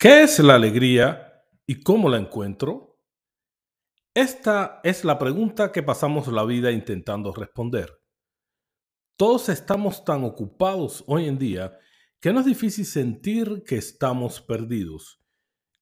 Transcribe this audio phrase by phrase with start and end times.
[0.00, 2.98] ¿Qué es la alegría y cómo la encuentro?
[4.14, 8.00] Esta es la pregunta que pasamos la vida intentando responder.
[9.18, 11.78] Todos estamos tan ocupados hoy en día
[12.18, 15.22] que no es difícil sentir que estamos perdidos.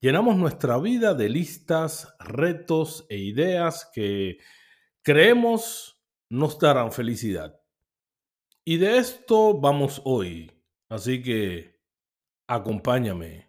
[0.00, 4.38] Llenamos nuestra vida de listas, retos e ideas que
[5.02, 7.60] creemos nos darán felicidad.
[8.64, 10.50] Y de esto vamos hoy.
[10.88, 11.78] Así que
[12.48, 13.47] acompáñame.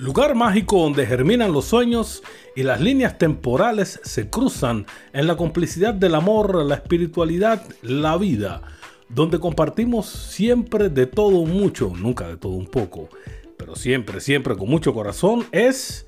[0.00, 2.22] Lugar mágico donde germinan los sueños
[2.56, 8.62] y las líneas temporales se cruzan en la complicidad del amor, la espiritualidad, la vida,
[9.10, 13.10] donde compartimos siempre de todo mucho, nunca de todo un poco,
[13.58, 16.06] pero siempre, siempre con mucho corazón, es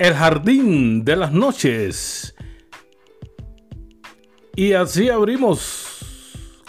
[0.00, 2.34] el jardín de las noches.
[4.56, 6.00] Y así abrimos,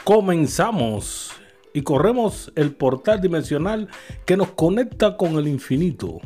[0.04, 1.32] comenzamos
[1.74, 3.90] y corremos el portal dimensional
[4.28, 6.22] que nos conecta con el infinito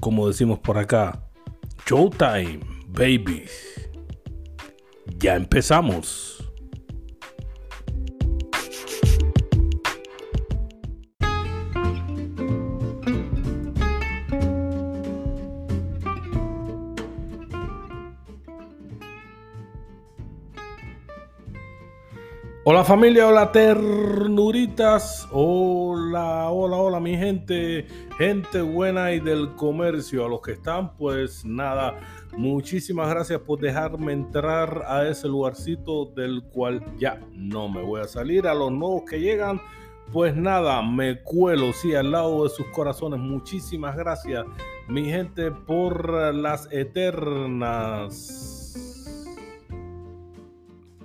[0.00, 1.22] como decimos por acá,
[1.86, 3.88] Showtime, babies.
[5.18, 6.35] Ya empezamos.
[22.68, 27.86] Hola familia, hola ternuritas, hola, hola, hola mi gente,
[28.18, 31.94] gente buena y del comercio, a los que están pues nada,
[32.36, 38.08] muchísimas gracias por dejarme entrar a ese lugarcito del cual ya no me voy a
[38.08, 39.60] salir, a los nuevos que llegan
[40.12, 44.44] pues nada, me cuelo, sí, al lado de sus corazones, muchísimas gracias
[44.88, 48.55] mi gente por las eternas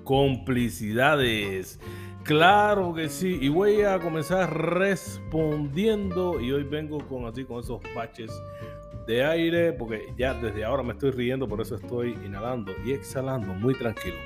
[0.04, 1.80] complicidades.
[2.24, 7.82] Claro que sí, y voy a comenzar respondiendo y hoy vengo con así con esos
[7.96, 8.32] baches
[9.08, 13.54] de aire porque ya desde ahora me estoy riendo, por eso estoy inhalando y exhalando
[13.54, 14.18] muy tranquilo.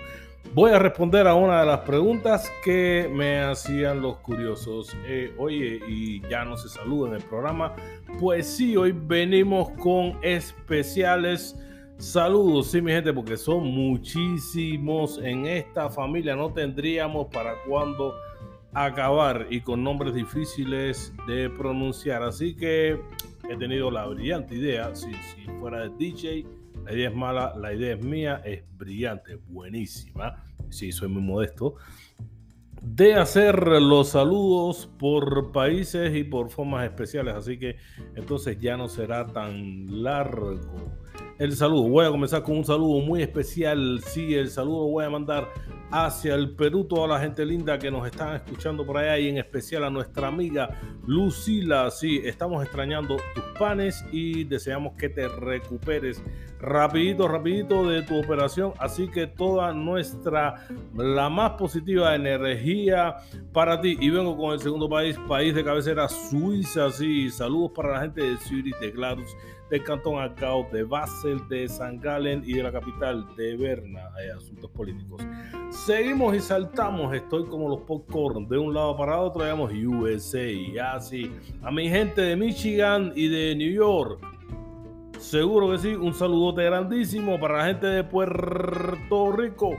[0.53, 4.95] Voy a responder a una de las preguntas que me hacían los curiosos.
[5.05, 7.75] Eh, oye, y ya no se saluda en el programa.
[8.19, 11.57] Pues sí, hoy venimos con especiales
[11.97, 16.35] Saludos, sí, mi gente, porque son muchísimos en esta familia.
[16.35, 18.13] No tendríamos para cuándo
[18.73, 22.21] acabar y con nombres difíciles de pronunciar.
[22.21, 22.99] Así que
[23.49, 24.93] he tenido la brillante idea.
[24.93, 25.09] Si,
[25.59, 26.45] fuera de DJ,
[26.83, 30.43] la idea es mala, la idea es mía, es brillante, buenísima.
[30.69, 31.75] Sí, soy muy modesto.
[32.81, 37.35] De hacer los saludos por países y por formas especiales.
[37.35, 37.77] Así que
[38.15, 41.04] entonces ya no será tan largo
[41.37, 41.89] el saludo.
[41.89, 44.01] Voy a comenzar con un saludo muy especial.
[44.05, 45.49] Sí, el saludo voy a mandar
[45.91, 49.37] hacia el Perú, toda la gente linda que nos están escuchando por allá y en
[49.37, 50.69] especial a nuestra amiga
[51.05, 51.91] Lucila.
[51.91, 56.23] Sí, estamos extrañando tus panes y deseamos que te recuperes
[56.59, 58.73] rapidito, rapidito de tu operación.
[58.79, 63.17] Así que toda nuestra, la más positiva energía
[63.53, 63.97] para ti.
[63.99, 66.89] Y vengo con el segundo país, país de cabecera, Suiza.
[66.91, 69.35] Sí, saludos para la gente de Zurich, de Gladys
[69.69, 74.29] del Cantón Arcao, de Basel, de San Galen y de la capital de Berna, hay
[74.29, 75.21] asuntos políticos.
[75.69, 81.31] Seguimos y saltamos, estoy como los popcorn, de un lado para otro, digamos USA, así.
[81.63, 84.19] A mi gente de Michigan y de New York,
[85.17, 89.71] seguro que sí, un saludote grandísimo para la gente de Puerto Rico.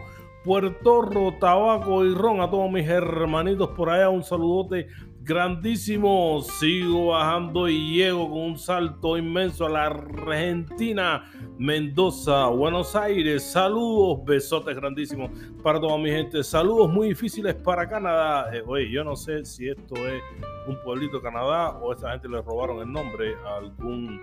[0.45, 4.87] Puerto Rico, tabaco y ron, a todos mis hermanitos por allá, un saludote
[5.27, 6.41] grandísimo.
[6.41, 11.25] Sigo bajando y llego con un salto inmenso a la Argentina,
[11.59, 13.43] Mendoza, Buenos Aires.
[13.43, 15.31] Saludos, besotes grandísimos
[15.63, 16.45] para toda mi gente.
[16.45, 18.55] Saludos muy difíciles para Canadá.
[18.55, 20.23] Eh, oye, yo no sé si esto es
[20.69, 24.21] un pueblito de Canadá o esta gente le robaron el nombre a algún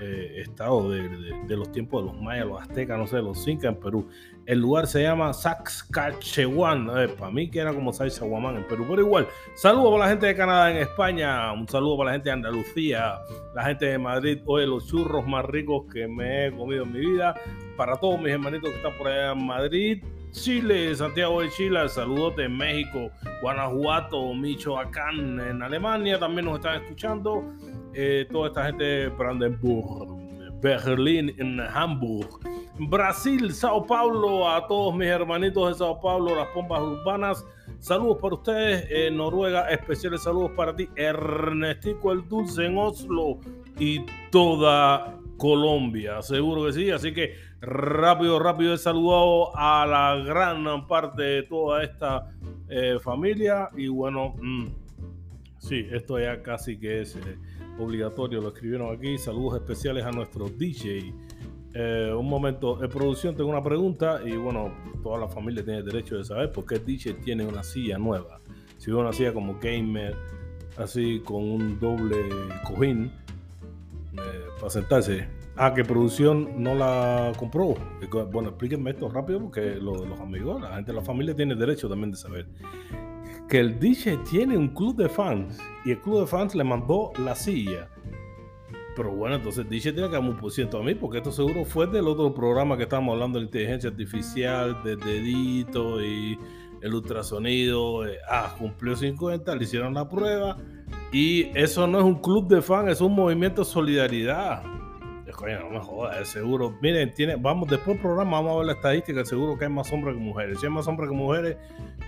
[0.00, 3.80] eh, estado de, los tiempos de los mayas, los aztecas, no sé, los incas en
[3.80, 4.08] Perú.
[4.46, 6.86] El lugar se llama Saskatchewan.
[7.18, 9.28] para mí que era como Sacsayhuamán en Perú, pero igual.
[9.54, 11.52] Saludos para la gente de Canadá en España.
[11.52, 13.14] Un saludo para la gente de Andalucía,
[13.54, 14.38] la gente de Madrid.
[14.46, 17.34] Oye, los churros más ricos que me he comido en mi vida.
[17.76, 20.02] Para todos mis hermanitos que están por allá en Madrid.
[20.32, 23.10] Chile, Santiago de Chile, saludote en México,
[23.42, 27.44] Guanajuato, Michoacán, en Alemania también nos están escuchando.
[27.94, 30.08] Eh, toda esta gente de Brandenburg,
[30.60, 32.28] Berlín, en Hamburg,
[32.78, 37.44] Brasil, Sao Paulo, a todos mis hermanitos de Sao Paulo, las pompas urbanas.
[37.80, 43.40] Saludos para ustedes, en Noruega, especiales saludos para ti, Ernestico el Dulce en Oslo
[43.78, 46.22] y toda Colombia.
[46.22, 46.90] Seguro que sí.
[46.92, 52.30] Así que rápido, rápido he saludado a la gran parte de toda esta
[52.68, 53.68] eh, familia.
[53.76, 54.66] Y bueno, mm,
[55.58, 57.38] sí, esto ya casi que es eh,
[57.78, 58.40] obligatorio.
[58.40, 59.18] Lo escribieron aquí.
[59.18, 61.12] Saludos especiales a nuestro DJ.
[61.74, 64.72] Eh, un momento, en producción tengo una pregunta y bueno,
[65.02, 68.40] toda la familia tiene derecho de saber por qué DJ tiene una silla nueva.
[68.76, 70.14] Si una silla como gamer,
[70.76, 72.28] así con un doble
[72.64, 73.12] cojín
[74.12, 74.18] eh,
[74.56, 75.28] para sentarse.
[75.56, 77.74] Ah, que producción no la compró.
[78.32, 82.10] Bueno, explíquenme esto rápido porque los amigos, la gente de la familia tiene derecho también
[82.10, 82.46] de saber.
[83.52, 87.12] Que el DJ tiene un club de fans y el club de fans le mandó
[87.18, 87.86] la silla
[88.96, 91.64] pero bueno, entonces dice tiene que dar un por ciento a mí, porque esto seguro
[91.64, 96.38] fue del otro programa que estábamos hablando de inteligencia artificial, de dedito y
[96.82, 98.06] el ultrasonido.
[98.06, 100.58] Eh, ah, cumplió 50, le hicieron la prueba.
[101.10, 104.62] Y eso no es un club de fans, es un movimiento de solidaridad.
[105.34, 106.76] Coño, no me jodas, seguro.
[106.82, 109.90] Miren, tiene, vamos, después del programa vamos a ver la estadística, seguro que hay más
[109.90, 110.60] hombres que mujeres.
[110.60, 111.56] Si hay más hombres que mujeres,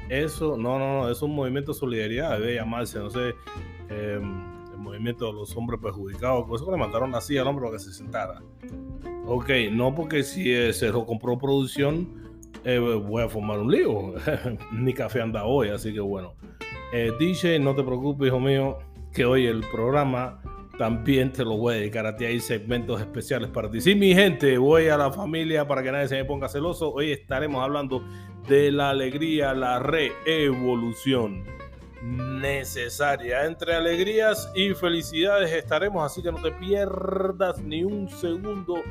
[0.08, 3.34] eso, no, no, no, es un movimiento de solidaridad, debe llamarse, no sé.
[3.90, 4.20] Eh,
[4.84, 7.92] movimiento de los hombres perjudicados, por eso le mandaron así al hombre para que se
[7.92, 8.40] sentara.
[9.26, 12.22] Ok, no porque si eh, se compró producción,
[12.64, 14.14] eh, voy a formar un lío.
[14.72, 16.34] Ni café anda hoy, así que bueno.
[16.92, 18.78] Eh, DJ, no te preocupes, hijo mío,
[19.12, 20.40] que hoy el programa
[20.78, 22.26] también te lo voy a dedicar a ti.
[22.26, 23.80] Hay segmentos especiales para ti.
[23.80, 26.92] Sí, mi gente, voy a la familia para que nadie se me ponga celoso.
[26.92, 28.04] Hoy estaremos hablando
[28.46, 31.44] de la alegría, la reevolución
[32.02, 33.46] necesaria.
[33.46, 38.82] Entre alegrías y felicidades estaremos, así que no te pierdas ni un segundo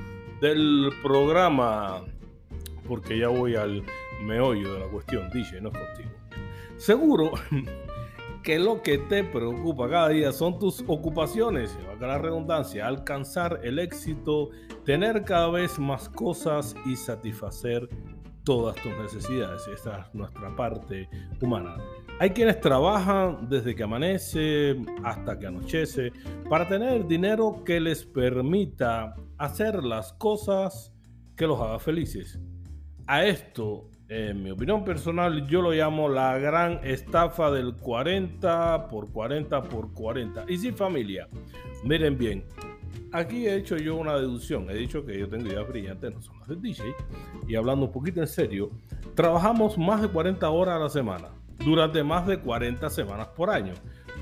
[0.41, 2.03] del programa,
[2.88, 3.83] porque ya voy al
[4.21, 6.09] meollo de la cuestión, dice, no es contigo.
[6.77, 7.31] Seguro
[8.44, 13.79] que lo que te preocupa cada día son tus ocupaciones, va la redundancia, alcanzar el
[13.79, 14.50] éxito,
[14.83, 17.88] tener cada vez más cosas y satisfacer
[18.44, 19.68] todas tus necesidades.
[19.68, 21.10] Esta es nuestra parte
[21.42, 21.78] humana.
[22.19, 26.12] Hay quienes trabajan desde que amanece hasta que anochece
[26.50, 30.94] para tener dinero que les permita hacer las cosas
[31.36, 32.40] que los haga felices.
[33.07, 39.12] A esto, en mi opinión personal, yo lo llamo la gran estafa del 40 por
[39.12, 40.46] 40 por 40.
[40.48, 41.28] Y sin familia,
[41.84, 42.46] miren bien,
[43.13, 44.69] aquí he hecho yo una deducción.
[44.69, 46.83] He dicho que yo tengo ideas brillantes, no son las del DJ.
[47.48, 48.71] Y hablando un poquito en serio,
[49.15, 51.30] trabajamos más de 40 horas a la semana
[51.63, 53.74] durante más de 40 semanas por año,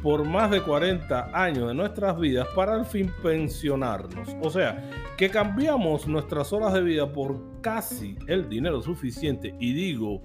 [0.04, 4.30] por más de 40 años de nuestras vidas para al fin pensionarnos.
[4.42, 10.22] O sea, que cambiamos nuestras horas de vida por casi el dinero suficiente, y digo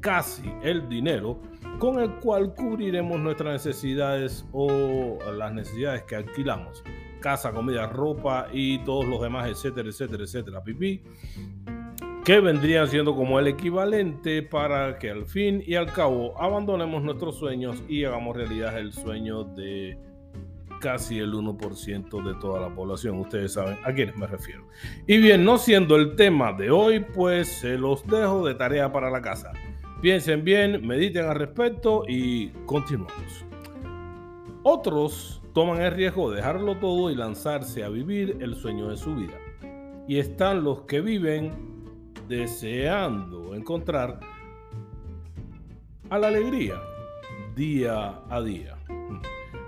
[0.00, 1.40] casi el dinero,
[1.78, 6.82] con el cual cubriremos nuestras necesidades o las necesidades que alquilamos.
[7.20, 10.62] Casa, comida, ropa y todos los demás, etcétera, etcétera, etcétera.
[10.62, 11.02] Pipí
[12.28, 17.38] que vendrían siendo como el equivalente para que al fin y al cabo abandonemos nuestros
[17.38, 19.98] sueños y hagamos realidad el sueño de
[20.78, 23.18] casi el 1% de toda la población.
[23.18, 24.68] Ustedes saben a quiénes me refiero.
[25.06, 29.08] Y bien, no siendo el tema de hoy, pues se los dejo de tarea para
[29.08, 29.52] la casa.
[30.02, 33.46] Piensen bien, mediten al respecto y continuamos.
[34.62, 39.16] Otros toman el riesgo de dejarlo todo y lanzarse a vivir el sueño de su
[39.16, 39.34] vida.
[40.06, 44.20] Y están los que viven deseando encontrar
[46.10, 46.80] a la alegría
[47.56, 48.78] día a día.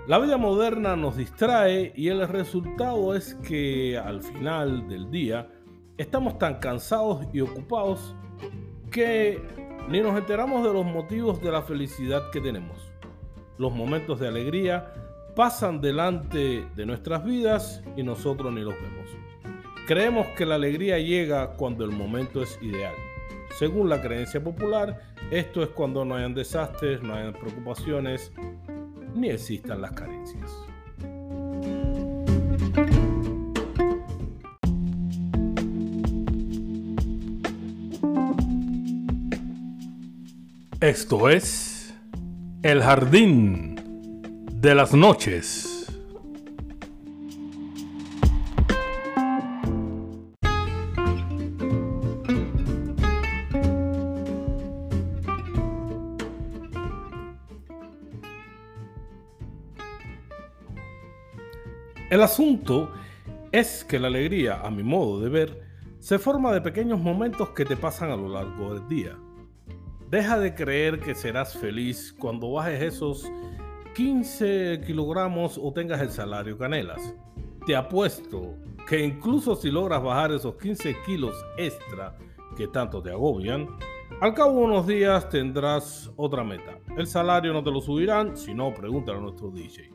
[0.07, 5.49] La vida moderna nos distrae y el resultado es que al final del día
[5.97, 8.15] estamos tan cansados y ocupados
[8.91, 9.41] que
[9.89, 12.77] ni nos enteramos de los motivos de la felicidad que tenemos.
[13.57, 15.00] Los momentos de alegría
[15.35, 19.09] pasan delante de nuestras vidas y nosotros ni los vemos.
[19.87, 22.93] Creemos que la alegría llega cuando el momento es ideal.
[23.57, 28.31] Según la creencia popular, esto es cuando no hayan desastres, no hayan preocupaciones,
[29.13, 30.51] ni existan las carencias.
[40.79, 41.93] Esto es
[42.63, 43.80] El Jardín
[44.61, 45.91] de las Noches.
[62.11, 62.91] El asunto
[63.51, 65.61] es que la alegría, a mi modo de ver,
[65.97, 69.17] se forma de pequeños momentos que te pasan a lo largo del día.
[70.11, 73.31] Deja de creer que serás feliz cuando bajes esos
[73.95, 77.13] 15 kilogramos o tengas el salario canelas.
[77.65, 78.55] Te apuesto
[78.87, 82.17] que incluso si logras bajar esos 15 kilos extra
[82.55, 83.67] que tanto te agobian,
[84.19, 86.77] al cabo de unos días tendrás otra meta.
[86.97, 89.91] El salario no te lo subirán, si no, pregúntale a nuestro DJ.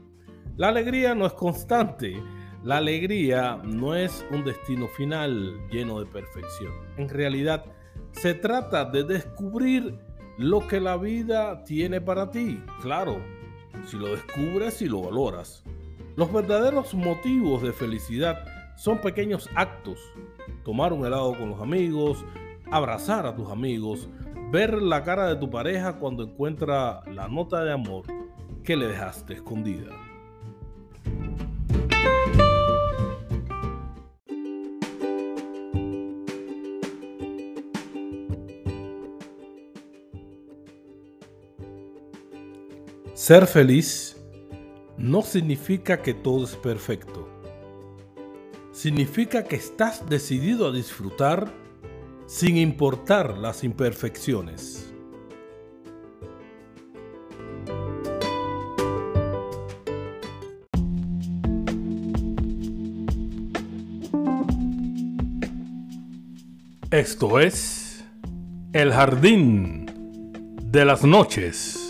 [0.57, 2.21] La alegría no es constante.
[2.65, 6.73] La alegría no es un destino final lleno de perfección.
[6.97, 7.65] En realidad,
[8.13, 9.99] se trata de descubrir
[10.39, 12.61] lo que la vida tiene para ti.
[12.83, 13.23] Claro,
[13.85, 15.65] si lo descubres y lo valoras.
[16.17, 18.45] Los verdaderos motivos de felicidad
[18.77, 19.99] son pequeños actos.
[20.65, 22.25] Tomar un helado con los amigos,
[22.71, 24.09] abrazar a tus amigos,
[24.51, 28.05] ver la cara de tu pareja cuando encuentra la nota de amor
[28.65, 30.06] que le dejaste escondida.
[43.27, 44.17] Ser feliz
[44.97, 47.29] no significa que todo es perfecto.
[48.71, 51.53] Significa que estás decidido a disfrutar
[52.27, 54.95] sin importar las imperfecciones.
[66.93, 68.05] Esto es
[68.73, 69.87] El Jardín
[70.63, 71.86] de las Noches.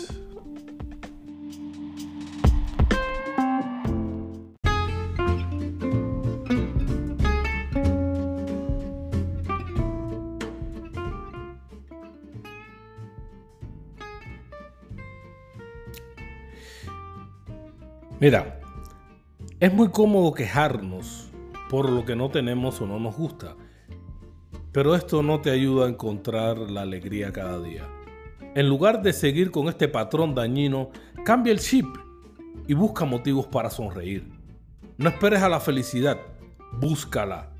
[18.19, 18.59] Mira,
[19.59, 21.29] es muy cómodo quejarnos
[21.69, 23.55] por lo que no tenemos o no nos gusta,
[24.71, 27.83] pero esto no te ayuda a encontrar la alegría cada día.
[28.55, 30.89] En lugar de seguir con este patrón dañino,
[31.23, 31.85] cambia el chip
[32.65, 34.27] y busca motivos para sonreír.
[34.97, 36.17] No esperes a la felicidad,
[36.81, 37.51] búscala.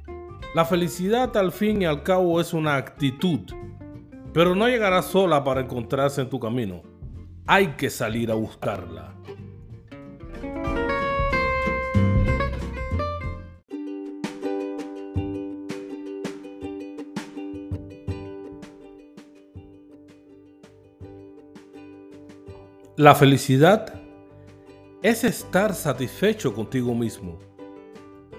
[0.56, 3.42] La felicidad al fin y al cabo es una actitud,
[4.34, 6.82] pero no llegará sola para encontrarse en tu camino.
[7.46, 9.14] Hay que salir a buscarla.
[22.98, 23.94] La felicidad
[25.04, 27.38] es estar satisfecho contigo mismo.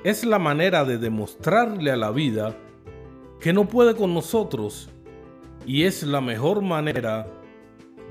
[0.03, 2.57] Es la manera de demostrarle a la vida
[3.41, 4.91] que no puede con nosotros
[5.65, 7.29] y es la mejor manera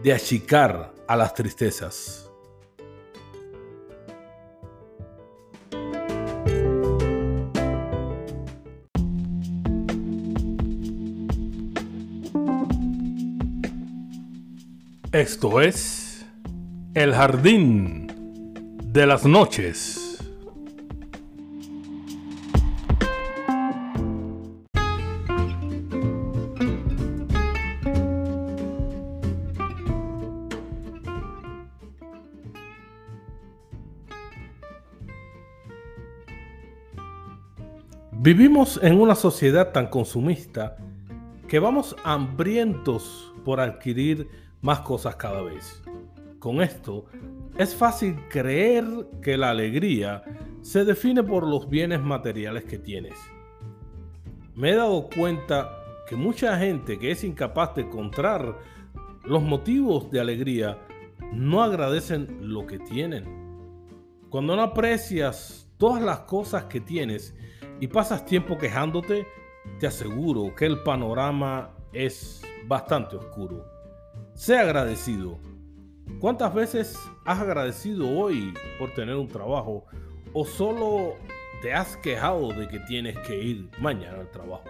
[0.01, 2.31] de achicar a las tristezas.
[15.11, 15.96] Esto es
[16.97, 18.07] el jardín
[18.83, 20.17] de las noches.
[38.11, 40.77] Vivimos en una sociedad tan consumista
[41.47, 44.27] que vamos hambrientos por adquirir
[44.61, 45.83] más cosas cada vez.
[46.39, 47.05] Con esto,
[47.57, 48.85] es fácil creer
[49.21, 50.23] que la alegría
[50.61, 53.15] se define por los bienes materiales que tienes.
[54.53, 55.71] Me he dado cuenta
[56.07, 58.59] que mucha gente que es incapaz de encontrar
[59.23, 60.77] los motivos de alegría
[61.33, 63.25] no agradecen lo que tienen.
[64.29, 67.35] Cuando no aprecias todas las cosas que tienes
[67.79, 69.25] y pasas tiempo quejándote,
[69.79, 73.65] te aseguro que el panorama es bastante oscuro.
[74.33, 75.39] Sé agradecido
[76.19, 79.85] ¿Cuántas veces has agradecido hoy por tener un trabajo
[80.33, 81.15] o solo
[81.61, 84.63] te has quejado de que tienes que ir mañana al trabajo?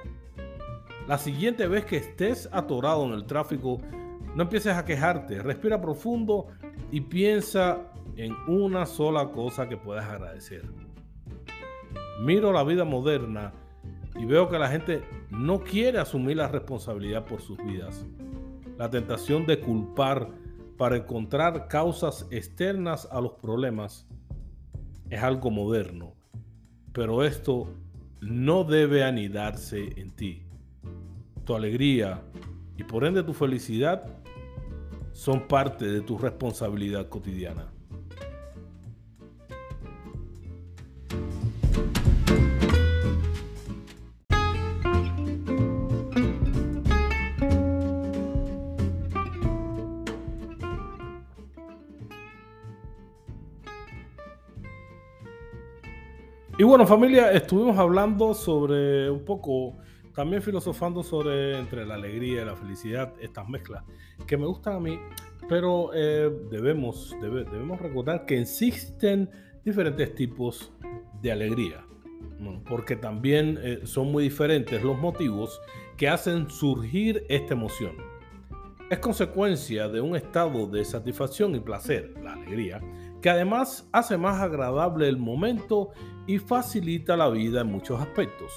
[1.07, 3.79] La siguiente vez que estés atorado en el tráfico,
[4.35, 6.47] no empieces a quejarte, respira profundo
[6.91, 7.79] y piensa
[8.17, 10.63] en una sola cosa que puedas agradecer.
[12.19, 13.53] Miro la vida moderna
[14.15, 18.05] y veo que la gente no quiere asumir la responsabilidad por sus vidas.
[18.77, 20.27] La tentación de culpar
[20.77, 24.07] para encontrar causas externas a los problemas
[25.09, 26.13] es algo moderno,
[26.93, 27.73] pero esto
[28.21, 30.43] no debe anidarse en ti.
[31.45, 32.21] Tu alegría
[32.77, 34.05] y por ende tu felicidad
[35.13, 37.71] son parte de tu responsabilidad cotidiana.
[56.59, 59.77] Y bueno, familia, estuvimos hablando sobre un poco,
[60.15, 63.83] también filosofando sobre entre la alegría y la felicidad, estas mezclas
[64.25, 64.99] que me gustan a mí,
[65.47, 69.29] pero eh, debemos, debemos recordar que existen
[69.63, 70.73] diferentes tipos
[71.21, 71.85] de alegría,
[72.67, 75.61] porque también eh, son muy diferentes los motivos
[75.95, 77.91] que hacen surgir esta emoción.
[78.89, 82.81] Es consecuencia de un estado de satisfacción y placer, la alegría,
[83.27, 85.91] que además hace más agradable el momento
[86.27, 88.53] y facilita la vida en muchos aspectos.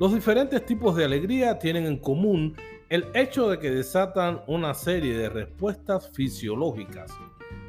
[0.00, 2.56] Los diferentes tipos de alegría tienen en común
[2.88, 7.12] el hecho de que desatan una serie de respuestas fisiológicas.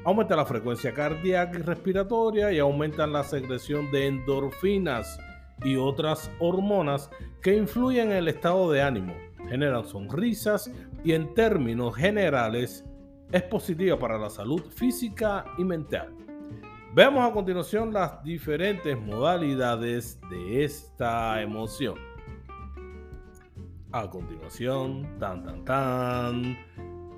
[0.05, 5.19] Aumenta la frecuencia cardíaca y respiratoria y aumentan la secreción de endorfinas
[5.63, 7.11] y otras hormonas
[7.43, 9.13] que influyen en el estado de ánimo,
[9.49, 10.71] generan sonrisas
[11.03, 12.83] y en términos generales
[13.31, 16.13] es positiva para la salud física y mental.
[16.93, 21.95] Veamos a continuación las diferentes modalidades de esta emoción.
[23.91, 26.57] A continuación, tan tan tan,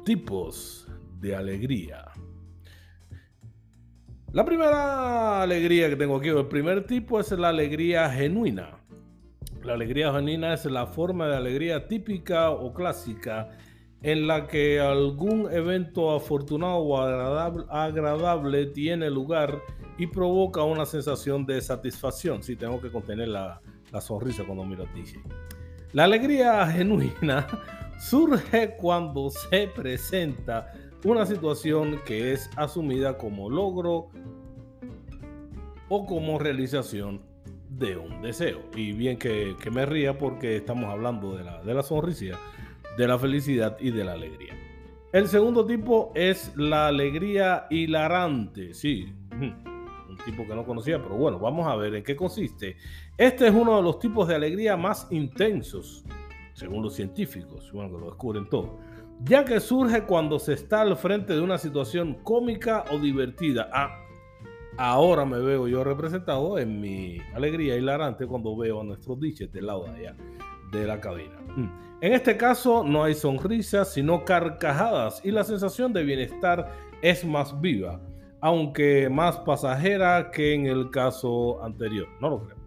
[0.04, 0.88] tipos
[1.20, 2.06] de alegría.
[4.32, 8.80] La primera alegría que tengo aquí, el primer tipo es la alegría genuina.
[9.64, 13.50] La alegría genuina es la forma de alegría típica o clásica
[14.02, 19.62] en la que algún evento afortunado o agradable, tiene lugar
[19.98, 22.42] y provoca una sensación de satisfacción.
[22.42, 23.62] Si tengo que contener la,
[24.00, 25.22] sonrisa cuando miro a DJ.
[25.92, 27.48] La alegría genuina
[28.00, 30.72] surge cuando se presenta
[31.04, 34.10] una situación que es asumida como logro
[35.90, 37.22] o como realización
[37.70, 38.62] de un deseo.
[38.76, 42.38] Y bien que, me ría porque estamos hablando de la, de la sonrisa
[43.00, 44.54] de la felicidad y de la alegría.
[45.14, 48.74] El segundo tipo es la alegría hilarante.
[48.74, 52.76] Sí, un tipo que no conocía, pero bueno, vamos a ver en qué consiste.
[53.18, 56.04] Este es uno de los tipos de alegría más intensos,
[56.52, 58.82] según los científicos, bueno, que lo descubren todo,
[59.24, 63.70] ya que surge cuando se está al frente de una situación cómica o divertida.
[63.72, 63.98] Ah,
[64.78, 69.68] ahora me veo yo representado en mi alegría hilarante cuando veo a nuestros diches del
[69.68, 70.18] lado de allá
[70.74, 71.38] de la cabina.
[72.02, 77.60] En este caso no hay sonrisas, sino carcajadas y la sensación de bienestar es más
[77.60, 78.00] viva,
[78.40, 82.08] aunque más pasajera que en el caso anterior.
[82.22, 82.58] No lo creo.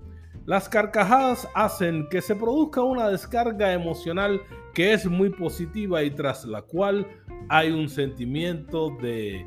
[0.44, 4.42] Las carcajadas hacen que se produzca una descarga emocional
[4.74, 7.06] que es muy positiva y tras la cual
[7.48, 9.46] hay un sentimiento de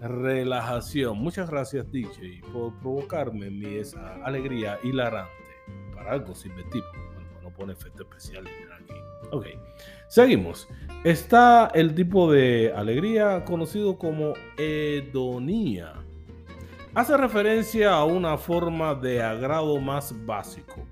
[0.00, 1.18] relajación.
[1.18, 5.32] Muchas gracias DJ por provocarme mi esa alegría hilarante.
[5.94, 6.86] Para algo sirve tipo.
[7.14, 8.94] Bueno, no pone efecto especial aquí.
[9.30, 9.46] Ok,
[10.08, 10.68] seguimos.
[11.04, 15.94] Está el tipo de alegría conocido como hedonía.
[16.94, 20.86] Hace referencia a una forma de agrado más básico.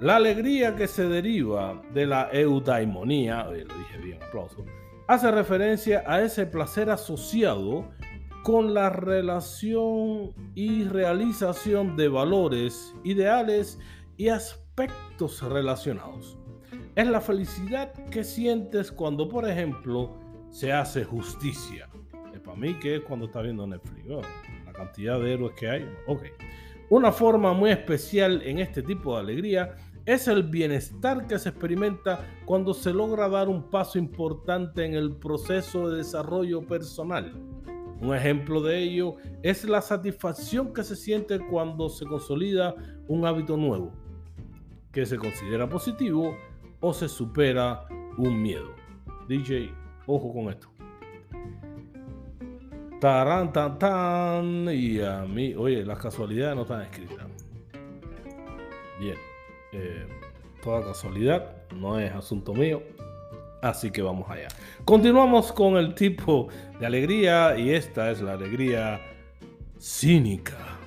[0.00, 4.64] La alegría que se deriva de la eudaimonía, lo dije bien, aplauso,
[5.08, 7.90] hace referencia a ese placer asociado
[8.44, 13.80] con la relación y realización de valores, ideales
[14.16, 16.37] y aspectos relacionados
[16.98, 20.18] es la felicidad que sientes cuando, por ejemplo,
[20.50, 21.88] se hace justicia.
[22.44, 24.04] para mí que es cuando está viendo Netflix.
[24.66, 25.88] la cantidad de héroes que hay.
[26.08, 26.24] Ok.
[26.90, 32.26] Una forma muy especial en este tipo de alegría es el bienestar que se experimenta
[32.44, 37.32] cuando se logra dar un paso importante en el proceso de desarrollo personal.
[38.00, 42.74] Un ejemplo de ello es la satisfacción que se siente cuando se consolida
[43.06, 43.92] un hábito nuevo,
[44.90, 46.34] que se considera positivo
[46.80, 47.86] o se supera
[48.16, 48.74] un miedo.
[49.28, 49.72] DJ,
[50.06, 50.68] ojo con esto.
[53.00, 54.68] Tarán, tan, tan.
[54.72, 57.26] Y a mí, oye, las casualidades no están escritas.
[58.98, 59.16] Bien.
[59.72, 60.06] Eh,
[60.62, 62.82] toda casualidad, no es asunto mío.
[63.62, 64.48] Así que vamos allá.
[64.84, 66.48] Continuamos con el tipo
[66.80, 69.00] de alegría y esta es la alegría
[69.78, 70.78] cínica.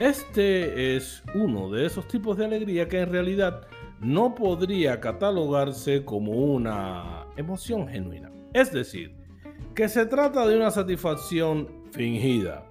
[0.00, 3.67] Este es uno de esos tipos de alegría que en realidad
[4.00, 8.30] no podría catalogarse como una emoción genuina.
[8.52, 9.16] Es decir,
[9.74, 12.64] que se trata de una satisfacción fingida.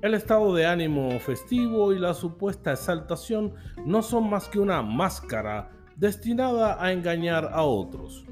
[0.00, 5.70] El estado de ánimo festivo y la supuesta exaltación no son más que una máscara
[5.96, 8.24] destinada a engañar a otros.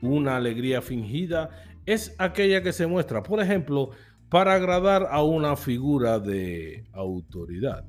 [0.00, 1.50] Una alegría fingida
[1.84, 3.90] es aquella que se muestra, por ejemplo,
[4.28, 7.84] para agradar a una figura de autoridad.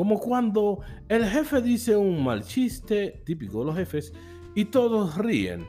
[0.00, 4.14] Como cuando el jefe dice un mal chiste, típico de los jefes,
[4.54, 5.66] y todos ríen,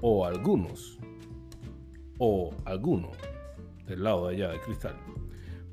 [0.00, 0.98] o algunos,
[2.16, 3.10] o alguno,
[3.84, 4.96] del lado de allá de cristal.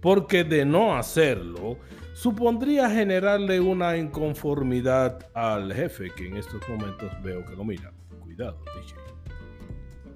[0.01, 1.77] Porque de no hacerlo,
[2.13, 7.93] supondría generarle una inconformidad al jefe, que en estos momentos veo que lo mira.
[8.19, 8.97] Cuidado, DJ.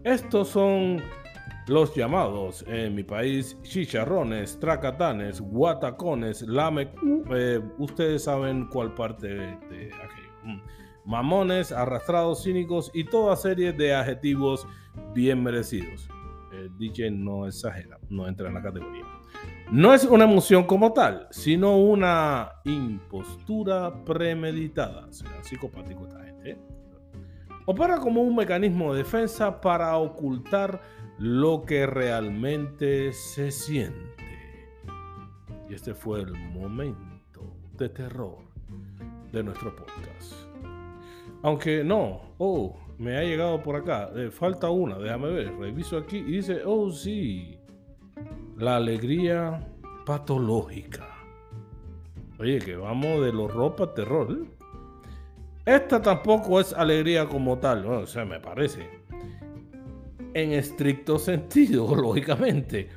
[0.03, 1.01] Estos son
[1.69, 6.89] los llamados en mi país chicharrones, tracatanes, guatacones, lame,
[7.31, 10.33] eh, ustedes saben cuál parte de, aquello.
[10.43, 10.61] Mm.
[11.05, 14.67] Mamones, arrastrados, cínicos y toda serie de adjetivos
[15.13, 16.09] bien merecidos.
[16.51, 19.05] El DJ no exagera, no entra en la categoría.
[19.71, 25.05] No es una emoción como tal, sino una impostura premeditada.
[25.11, 26.51] Será psicopático esta gente.
[26.51, 26.57] ¿eh?
[27.67, 30.81] Opera como un mecanismo de defensa para ocultar
[31.19, 34.25] lo que realmente se siente.
[35.69, 38.37] Y este fue el momento de terror
[39.31, 40.33] de nuestro podcast.
[41.43, 46.17] Aunque no, oh, me ha llegado por acá, eh, falta una, déjame ver, reviso aquí
[46.17, 47.59] y dice, oh sí,
[48.57, 49.67] la alegría
[50.05, 51.07] patológica.
[52.39, 54.47] Oye, que vamos de los ropa terror.
[55.65, 58.98] Esta tampoco es alegría como tal, o sea, me parece
[60.33, 62.89] en estricto sentido, lógicamente.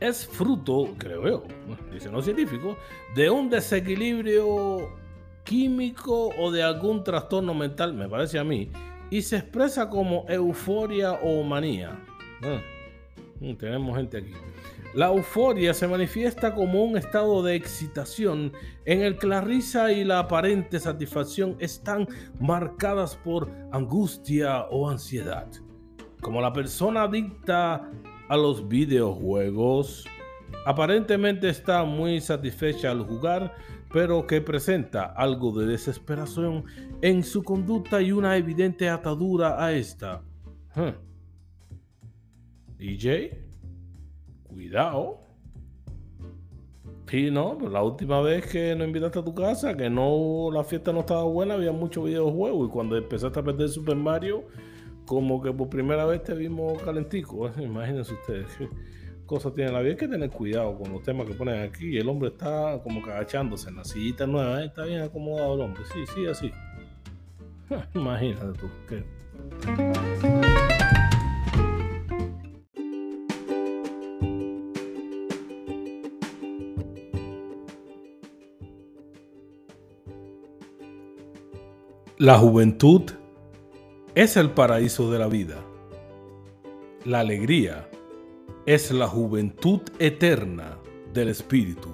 [0.00, 1.42] Es fruto, creo yo,
[1.90, 2.76] dicen los científicos,
[3.14, 4.90] de un desequilibrio
[5.42, 8.70] químico o de algún trastorno mental, me parece a mí,
[9.10, 11.98] y se expresa como euforia o manía.
[12.42, 12.60] Ah,
[13.40, 14.32] mm, tenemos gente aquí.
[14.94, 18.52] La euforia se manifiesta como un estado de excitación
[18.84, 22.06] en el que la risa y la aparente satisfacción están
[22.38, 25.48] marcadas por angustia o ansiedad
[26.20, 27.90] como la persona adicta
[28.28, 30.06] a los videojuegos,
[30.64, 33.54] aparentemente está muy satisfecha al jugar,
[33.92, 36.64] pero que presenta algo de desesperación
[37.02, 40.22] en su conducta y una evidente atadura a esta.
[42.78, 43.46] DJ,
[44.44, 45.20] cuidado.
[47.08, 50.64] Sí, no, pues la última vez que nos invitaste a tu casa, que no la
[50.64, 54.44] fiesta no estaba buena, había muchos videojuegos y cuando empezaste a perder Super Mario,
[55.06, 57.50] como que por primera vez te vimos calentico.
[57.58, 58.68] Imagínense ustedes qué
[59.24, 59.92] cosa tiene la vida.
[59.92, 61.96] Hay que tener cuidado con los temas que ponen aquí.
[61.96, 64.62] El hombre está como agachándose en la sillita nueva.
[64.62, 64.66] ¿eh?
[64.66, 65.82] Está bien acomodado el hombre.
[65.92, 66.50] Sí, sí, así.
[67.94, 68.68] Imagínate tú.
[82.18, 83.02] La juventud
[84.16, 85.62] es el paraíso de la vida.
[87.04, 87.86] La alegría
[88.64, 90.78] es la juventud eterna
[91.12, 91.90] del espíritu.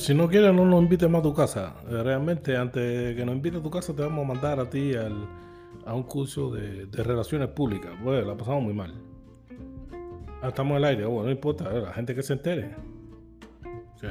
[0.00, 1.74] Si no quieres, no nos invites más a tu casa.
[1.88, 4.94] Eh, realmente, antes que nos invites a tu casa, te vamos a mandar a ti
[4.94, 7.92] a un curso de, relaciones públicas.
[8.02, 8.94] Bueno, la pasamos muy mal.
[10.42, 12.74] Ah, estamos en el aire, bueno, no importa, la gente que se entere.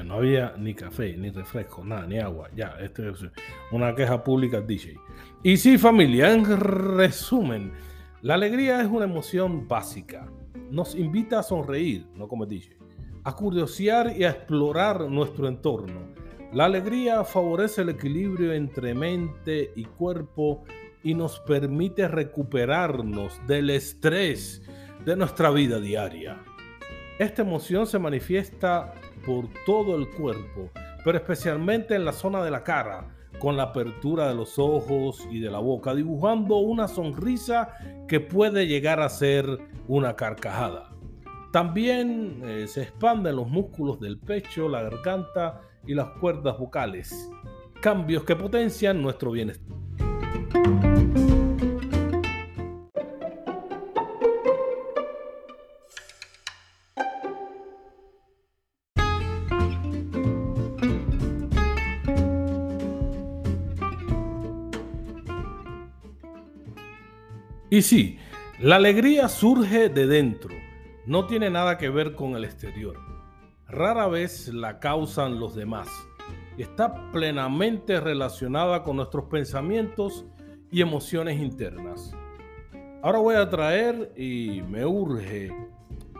[0.05, 2.47] No había ni café, ni refresco, nada, ni agua.
[2.55, 3.25] Ya, este es
[3.71, 4.95] una queja pública DJ.
[5.41, 7.71] Y sí, familia, en resumen,
[8.21, 10.27] la alegría es una emoción básica.
[10.69, 12.78] Nos invita a sonreír, no como DJ
[13.29, 15.99] a curiosear y a explorar nuestro entorno.
[16.51, 20.63] La alegría favorece el equilibrio entre mente y cuerpo
[21.03, 24.63] y nos permite recuperarnos del estrés
[25.05, 26.43] de nuestra vida diaria.
[27.19, 30.71] Esta emoción se manifiesta por todo el cuerpo,
[31.05, 35.39] pero especialmente en la zona de la cara, con la apertura de los ojos y
[35.39, 39.45] de la boca, dibujando una sonrisa que puede llegar a ser
[39.87, 40.88] una carcajada.
[41.51, 47.29] También eh, se expanden los músculos del pecho, la garganta y las cuerdas vocales,
[47.81, 49.79] cambios que potencian nuestro bienestar.
[67.71, 68.17] Y sí,
[68.59, 70.55] la alegría surge de dentro,
[71.09, 72.95] no tiene nada que ver con el exterior.
[73.67, 75.89] Rara vez la causan los demás.
[76.55, 80.27] Está plenamente relacionada con nuestros pensamientos
[80.69, 82.15] y emociones internas.
[83.01, 85.51] Ahora voy a traer y me urge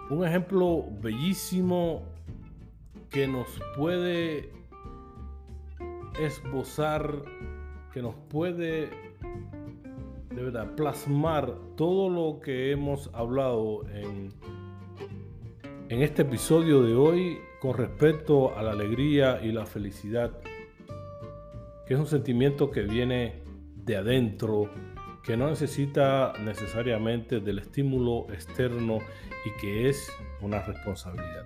[0.10, 2.02] un ejemplo bellísimo
[3.12, 3.48] que nos
[3.78, 4.52] puede
[6.20, 7.14] esbozar,
[7.94, 8.90] que nos puede
[10.40, 14.34] de verdad, plasmar todo lo que hemos hablado en,
[15.90, 20.32] en este episodio de hoy con respecto a la alegría y la felicidad,
[21.86, 23.42] que es un sentimiento que viene
[23.76, 24.70] de adentro,
[25.24, 29.00] que no necesita necesariamente del estímulo externo
[29.46, 31.46] y que es una responsabilidad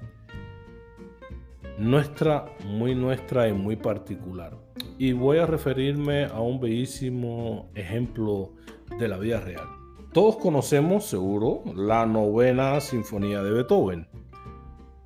[1.78, 4.58] nuestra, muy nuestra y muy particular.
[4.98, 8.52] Y voy a referirme a un bellísimo ejemplo
[9.00, 9.68] de la vida real.
[10.12, 14.08] Todos conocemos, seguro, la novena sinfonía de Beethoven.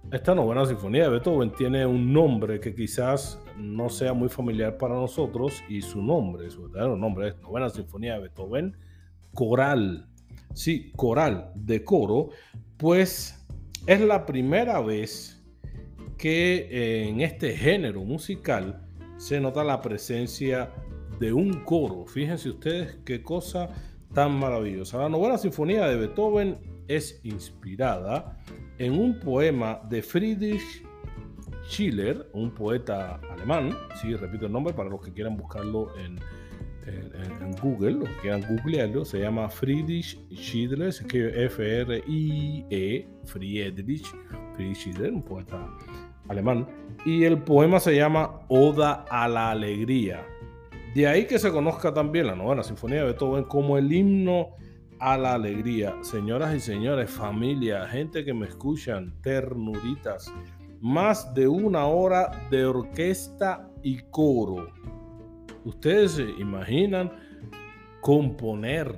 [0.10, 4.96] Esta novena sinfonía de Beethoven tiene un nombre que quizás no sea muy familiar para
[4.96, 8.78] nosotros y su nombre, su verdadero nombre es novena sinfonía de Beethoven
[9.34, 10.08] coral.
[10.54, 12.30] Sí, coral de coro,
[12.78, 13.46] pues
[13.86, 15.46] es la primera vez
[16.18, 20.72] que en este género musical se nota la presencia
[21.20, 22.06] de un coro.
[22.06, 23.72] Fíjense ustedes qué cosa
[24.14, 25.00] tan maravillosa.
[25.00, 28.38] La novena sinfonía de Beethoven es inspirada
[28.80, 30.84] en un poema de Friedrich
[31.68, 33.76] Schiller, un poeta alemán.
[34.02, 36.20] Sí, repito el nombre para los que quieran buscarlo en,
[37.62, 39.04] Google, los que quieran googlearlo.
[39.04, 44.06] Se llama Friedrich Schiller, se escribe F-R-I-E, Friedrich,
[44.56, 45.68] Friedrich Schiller, un poeta
[46.30, 46.68] alemán.
[47.06, 50.26] Y el poema se llama Oda a la Alegría.
[50.96, 54.56] De ahí que se conozca también la novena sinfonía de Beethoven como el himno
[55.00, 55.96] a la alegría.
[56.02, 60.34] Señoras y señores, familia, gente que me escuchan, ternuritas,
[60.82, 64.72] más de una hora de orquesta y coro.
[65.66, 67.12] Ustedes se imaginan
[68.02, 68.96] componer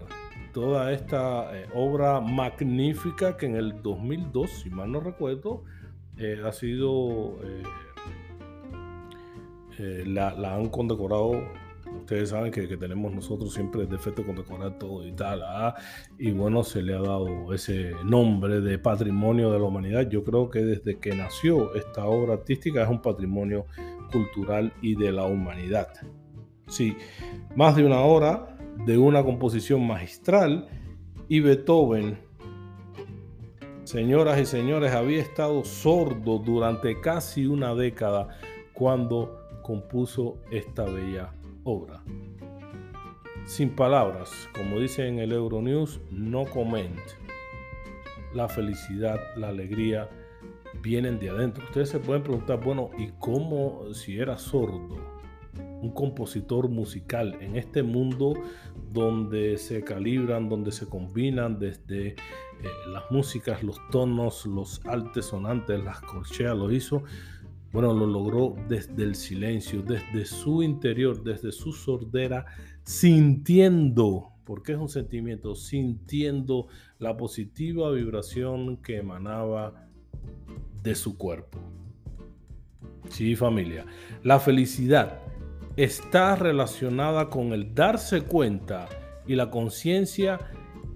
[0.53, 5.63] toda esta eh, obra magnífica que en el 2002, si mal no recuerdo,
[6.17, 7.39] eh, ha sido,
[9.77, 11.41] eh, la, la han condecorado
[11.97, 15.41] Ustedes saben que, tenemos nosotros siempre el defecto condecorar todo y tal.
[15.43, 15.75] ¿ah?
[16.17, 20.09] Y bueno, se le ha dado ese nombre de patrimonio de la humanidad.
[20.09, 23.65] Yo creo que desde que nació esta obra artística es un patrimonio
[24.11, 25.89] cultural y de la humanidad.
[26.67, 26.95] Sí,
[27.55, 30.67] más de una hora de una composición magistral
[31.27, 32.19] y Beethoven,
[33.83, 38.29] señoras y señores, había estado sordo durante casi una década
[38.73, 41.33] cuando compuso esta bella
[43.45, 46.99] Sin palabras, como dice en el Euronews, no comment.
[48.33, 50.09] La felicidad, la alegría
[50.81, 51.63] vienen de adentro.
[51.65, 54.97] Ustedes se pueden preguntar, bueno, ¿y cómo si era sordo?
[55.81, 58.33] Un compositor musical en este mundo
[58.91, 62.15] donde se calibran, donde se combinan desde eh,
[62.91, 67.03] las músicas, los tonos, los altos sonantes, las corcheas, lo hizo
[67.71, 72.45] bueno, lo logró desde el silencio, desde su interior, desde su sordera,
[72.83, 79.87] sintiendo, porque es un sentimiento, sintiendo la positiva vibración que emanaba
[80.81, 81.59] de su cuerpo.
[83.09, 83.85] Sí, familia.
[84.23, 85.19] La felicidad
[85.75, 88.87] está relacionada con el darse cuenta
[89.27, 90.39] y la conciencia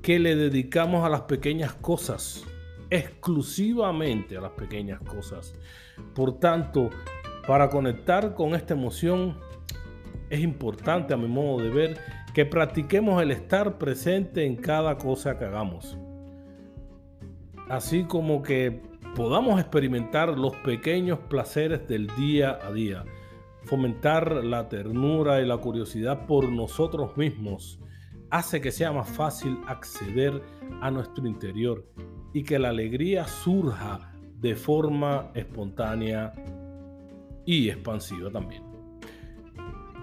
[0.02, 2.44] que le dedicamos a las pequeñas cosas,
[2.94, 5.56] exclusivamente a las pequeñas cosas.
[6.14, 6.92] Por tanto,
[7.48, 9.40] para conectar con esta emoción,
[10.30, 11.98] es importante a mi modo de ver
[12.36, 15.98] que practiquemos el estar presente en cada cosa que hagamos.
[17.68, 18.82] Así como que
[19.16, 23.06] podamos experimentar los pequeños placeres del día a día,
[23.64, 27.80] fomentar la ternura y la curiosidad por nosotros mismos,
[28.30, 30.44] hace que sea más fácil acceder
[30.82, 31.86] a nuestro interior
[32.34, 36.34] y que la alegría surja de forma espontánea
[37.46, 38.64] y expansiva también.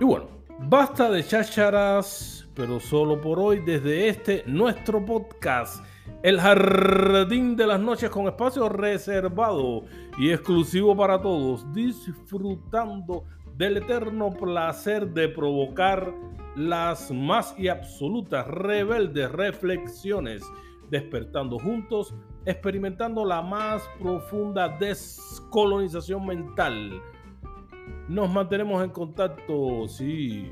[0.01, 0.29] Y bueno,
[0.61, 5.85] basta de chácharas, pero solo por hoy desde este nuestro podcast,
[6.23, 9.85] el jardín de las noches con espacio reservado
[10.19, 13.25] y exclusivo para todos, disfrutando
[13.57, 16.15] del eterno placer de provocar
[16.57, 20.43] las más y absolutas rebeldes reflexiones,
[20.91, 27.01] despertando juntos, experimentando la más profunda descolonización mental.
[28.09, 30.51] Nos mantenemos en contacto, sí,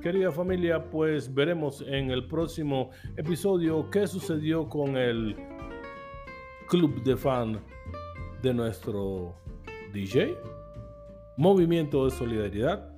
[0.00, 5.36] querida familia, pues veremos en el próximo episodio qué sucedió con el
[6.68, 7.60] club de fan
[8.42, 9.34] de nuestro
[9.92, 10.36] DJ.
[11.36, 12.95] Movimiento de Solidaridad.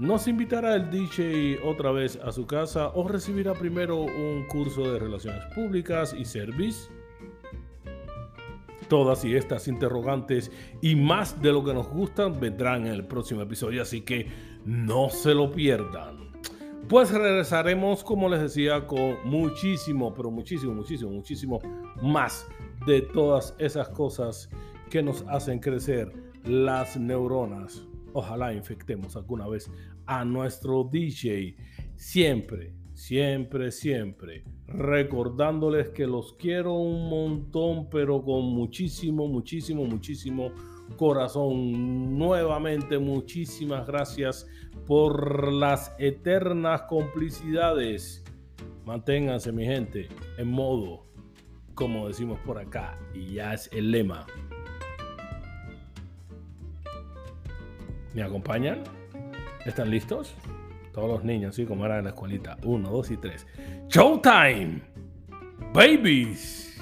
[0.00, 4.98] ¿Nos invitará el DJ otra vez a su casa o recibirá primero un curso de
[4.98, 6.88] relaciones públicas y service?
[8.88, 13.42] Todas y estas interrogantes y más de lo que nos gustan vendrán en el próximo
[13.42, 14.26] episodio, así que
[14.64, 16.32] no se lo pierdan.
[16.88, 21.60] Pues regresaremos, como les decía, con muchísimo, pero muchísimo, muchísimo, muchísimo
[22.00, 22.48] más
[22.86, 24.48] de todas esas cosas
[24.88, 26.10] que nos hacen crecer
[26.44, 27.86] las neuronas.
[28.12, 29.70] Ojalá infectemos alguna vez
[30.10, 31.56] a nuestro DJ.
[31.94, 40.50] Siempre, siempre, siempre recordándoles que los quiero un montón, pero con muchísimo, muchísimo, muchísimo
[40.96, 42.18] corazón.
[42.18, 44.48] Nuevamente, muchísimas gracias
[44.84, 48.24] por las eternas complicidades.
[48.84, 51.06] Manténganse, mi gente, en modo,
[51.74, 54.26] como decimos por acá, y ya es el lema.
[58.12, 58.82] ¿Me acompañan?
[59.66, 60.34] ¿Están listos?
[60.92, 62.56] Todos los niños, así como era en la escuelita.
[62.64, 63.46] Uno, dos y tres.
[63.88, 64.82] Showtime.
[65.72, 66.78] Babies.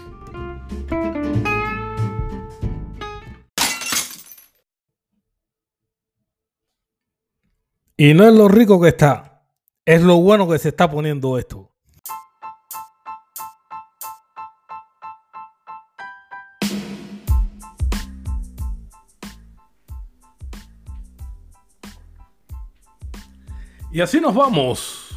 [7.96, 9.42] Y no es lo rico que está,
[9.84, 11.72] es lo bueno que se está poniendo esto.
[23.98, 25.08] Y así nos vamos.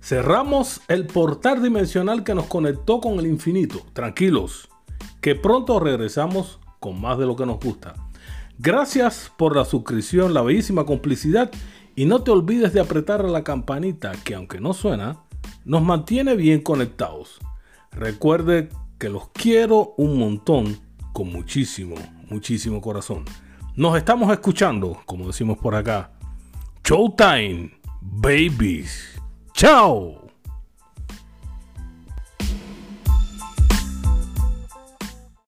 [0.00, 3.86] Cerramos el portal dimensional que nos conectó con el infinito.
[3.92, 4.68] Tranquilos,
[5.20, 7.94] que pronto regresamos con más de lo que nos gusta.
[8.58, 11.52] Gracias por la suscripción, la bellísima complicidad
[11.94, 15.20] y no te olvides de apretar la campanita que aunque no suena,
[15.64, 17.38] nos mantiene bien conectados.
[17.92, 20.76] Recuerde que los quiero un montón
[21.12, 21.94] con muchísimo,
[22.28, 23.24] muchísimo corazón.
[23.76, 26.10] Nos estamos escuchando, como decimos por acá.
[26.82, 27.81] Showtime.
[28.20, 29.18] Babies.
[29.54, 30.21] Ciao!